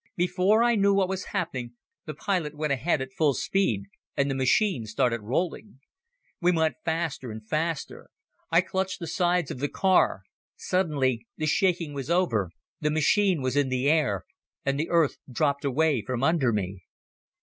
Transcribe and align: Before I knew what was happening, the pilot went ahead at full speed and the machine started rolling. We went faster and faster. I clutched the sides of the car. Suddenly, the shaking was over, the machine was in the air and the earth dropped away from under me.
Before 0.17 0.63
I 0.63 0.73
knew 0.73 0.95
what 0.95 1.07
was 1.09 1.25
happening, 1.25 1.75
the 2.07 2.15
pilot 2.15 2.55
went 2.55 2.73
ahead 2.73 3.01
at 3.03 3.13
full 3.15 3.35
speed 3.35 3.83
and 4.17 4.31
the 4.31 4.33
machine 4.33 4.87
started 4.87 5.21
rolling. 5.21 5.79
We 6.41 6.51
went 6.51 6.77
faster 6.83 7.29
and 7.29 7.47
faster. 7.47 8.09
I 8.49 8.61
clutched 8.61 8.99
the 8.99 9.05
sides 9.05 9.51
of 9.51 9.59
the 9.59 9.69
car. 9.69 10.23
Suddenly, 10.57 11.27
the 11.37 11.45
shaking 11.45 11.93
was 11.93 12.09
over, 12.09 12.49
the 12.79 12.89
machine 12.89 13.43
was 13.43 13.55
in 13.55 13.69
the 13.69 13.87
air 13.91 14.25
and 14.65 14.79
the 14.79 14.89
earth 14.89 15.17
dropped 15.31 15.63
away 15.63 16.01
from 16.01 16.23
under 16.23 16.51
me. 16.51 16.81